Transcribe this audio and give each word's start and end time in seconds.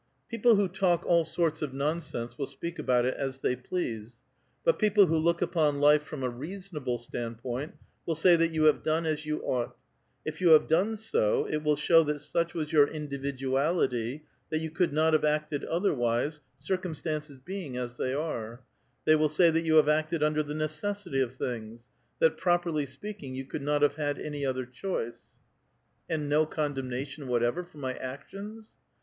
"People 0.31 0.55
who 0.55 0.67
talk 0.67 1.05
all 1.05 1.23
sorts 1.25 1.61
of 1.61 1.75
nonsense 1.75 2.35
will 2.35 2.47
speak 2.47 2.79
about 2.79 3.05
it 3.05 3.13
as 3.17 3.37
they 3.37 3.55
please; 3.55 4.23
but 4.63 4.79
peoi)le 4.79 5.07
who 5.07 5.15
look 5.15 5.43
upon 5.43 5.79
life 5.79 6.01
from 6.01 6.23
a 6.23 6.27
reason 6.29 6.79
able 6.79 6.97
standpoint 6.97 7.75
will 8.07 8.15
say 8.15 8.35
that 8.35 8.51
j'ou 8.51 8.63
have 8.65 8.81
done 8.81 9.05
as 9.05 9.19
30U 9.23 9.41
ought. 9.43 9.75
If 10.25 10.41
you 10.41 10.49
have 10.53 10.65
done 10.67 10.95
so, 10.95 11.45
it 11.45 11.61
will 11.61 11.75
show 11.75 12.01
that 12.05 12.17
such 12.17 12.55
was 12.55 12.71
j'our 12.71 12.89
indi 12.91 13.19
vidualitv, 13.19 14.21
that 14.49 14.59
vou 14.59 14.71
could 14.71 14.91
not 14.91 15.13
have 15.13 15.23
acted 15.23 15.63
otherwise, 15.65 16.41
circuni 16.59 16.95
stances 16.95 17.37
being 17.37 17.77
as 17.77 17.97
they 17.97 18.11
are; 18.11 18.63
they 19.05 19.13
will 19.15 19.29
sa}' 19.29 19.51
that 19.51 19.61
you 19.65 19.75
have 19.75 19.87
acted 19.87 20.23
under 20.23 20.41
the 20.41 20.55
necessity 20.55 21.21
of 21.21 21.35
things, 21.35 21.89
that 22.17 22.37
properly 22.37 22.87
speaking 22.87 23.35
3'ou 23.35 23.47
could 23.47 23.61
not 23.61 23.83
have 23.83 23.97
had 23.97 24.17
anv 24.17 24.49
other 24.49 24.65
choice." 24.65 25.35
'^ 25.35 25.35
And 26.09 26.27
no 26.27 26.47
condemnation 26.47 27.27
whatever 27.27 27.63
for 27.63 27.77
my 27.77 27.93
actions? 27.93 28.73